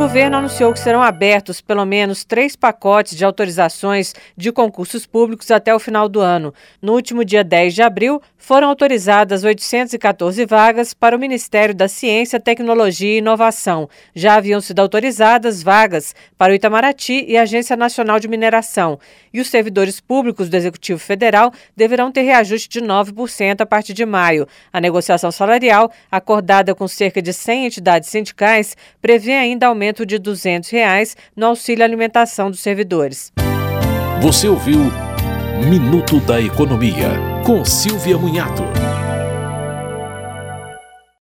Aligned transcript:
O 0.00 0.04
governo 0.04 0.38
anunciou 0.38 0.72
que 0.72 0.78
serão 0.78 1.02
abertos 1.02 1.60
pelo 1.60 1.84
menos 1.84 2.24
três 2.24 2.56
pacotes 2.56 3.14
de 3.14 3.22
autorizações 3.22 4.14
de 4.34 4.50
concursos 4.50 5.04
públicos 5.04 5.50
até 5.50 5.74
o 5.74 5.78
final 5.78 6.08
do 6.08 6.20
ano. 6.20 6.54
No 6.80 6.94
último 6.94 7.22
dia 7.22 7.44
10 7.44 7.74
de 7.74 7.82
abril, 7.82 8.18
foram 8.38 8.68
autorizadas 8.68 9.44
814 9.44 10.46
vagas 10.46 10.94
para 10.94 11.14
o 11.14 11.18
Ministério 11.18 11.74
da 11.74 11.86
Ciência, 11.86 12.40
Tecnologia 12.40 13.16
e 13.16 13.18
Inovação. 13.18 13.90
Já 14.14 14.36
haviam 14.36 14.58
sido 14.62 14.80
autorizadas 14.80 15.62
vagas 15.62 16.14
para 16.38 16.50
o 16.50 16.56
Itamaraty 16.56 17.26
e 17.28 17.36
a 17.36 17.42
Agência 17.42 17.76
Nacional 17.76 18.18
de 18.18 18.26
Mineração. 18.26 18.98
E 19.34 19.38
os 19.38 19.48
servidores 19.48 20.00
públicos 20.00 20.48
do 20.48 20.56
Executivo 20.56 20.98
Federal 20.98 21.52
deverão 21.76 22.10
ter 22.10 22.22
reajuste 22.22 22.70
de 22.70 22.80
9% 22.80 23.60
a 23.60 23.66
partir 23.66 23.92
de 23.92 24.06
maio. 24.06 24.48
A 24.72 24.80
negociação 24.80 25.30
salarial, 25.30 25.92
acordada 26.10 26.74
com 26.74 26.88
cerca 26.88 27.20
de 27.20 27.34
100 27.34 27.66
entidades 27.66 28.08
sindicais, 28.08 28.74
prevê 29.02 29.34
ainda 29.34 29.66
aumento 29.66 29.89
aumento 29.90 30.06
de 30.06 30.18
200 30.18 30.70
reais 30.70 31.16
no 31.36 31.46
auxílio 31.46 31.84
alimentação 31.84 32.50
dos 32.50 32.60
servidores. 32.60 33.32
Você 34.22 34.48
ouviu 34.48 34.80
Minuto 35.68 36.20
da 36.20 36.40
Economia, 36.40 37.10
com 37.44 37.64
Silvia 37.64 38.16
Munhato. 38.16 38.62